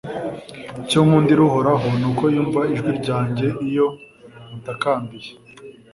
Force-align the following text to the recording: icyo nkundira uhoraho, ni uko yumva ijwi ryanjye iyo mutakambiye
icyo 0.81 0.99
nkundira 1.05 1.41
uhoraho, 1.49 1.85
ni 1.99 2.05
uko 2.11 2.23
yumva 2.33 2.61
ijwi 2.73 2.91
ryanjye 2.99 3.47
iyo 3.67 3.87
mutakambiye 4.49 5.29